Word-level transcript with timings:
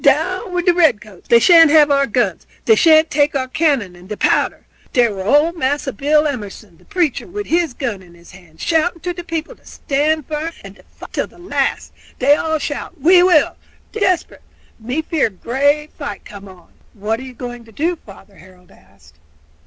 Down 0.03 0.51
wid 0.51 0.65
de 0.65 0.73
redcoats! 0.73 1.27
dey 1.27 1.37
shan't 1.37 1.69
have 1.69 1.91
our 1.91 2.07
guns; 2.07 2.47
dey 2.65 2.73
shan't 2.73 3.11
take 3.11 3.33
de 3.33 3.47
cannon 3.49 3.95
and 3.95 4.09
de 4.09 4.17
powder.' 4.17 4.65
Dere 4.93 5.13
were 5.13 5.23
ole 5.23 5.51
Massa 5.51 5.93
Bill 5.93 6.25
Emerson, 6.25 6.79
the 6.79 6.85
preacher, 6.85 7.27
wid 7.27 7.45
his 7.45 7.75
gun 7.75 8.01
in 8.01 8.15
his 8.15 8.31
hands, 8.31 8.63
shouting 8.63 9.01
to 9.01 9.13
de 9.13 9.23
people 9.23 9.55
to 9.55 9.63
stand 9.63 10.25
firm 10.25 10.53
and 10.63 10.77
to 10.77 10.81
fight 10.85 11.13
till 11.13 11.27
de 11.27 11.37
last; 11.37 11.93
dey 12.17 12.33
all 12.33 12.57
shout, 12.57 12.99
'We 12.99 13.21
will!' 13.21 13.57
Dey 13.91 13.99
bery 13.99 14.07
desperate; 14.09 14.41
me 14.79 15.03
fear 15.03 15.29
great 15.29 15.93
fight 15.93 16.25
come 16.25 16.47
on." 16.47 16.73
"What 16.95 17.19
are 17.19 17.23
you 17.23 17.35
going 17.35 17.63
to 17.65 17.71
do, 17.71 17.95
father?" 17.95 18.37
Harold 18.39 18.71
asked. 18.71 19.19